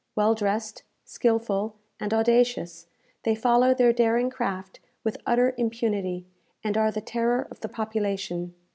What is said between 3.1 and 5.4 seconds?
they follow their daring craft with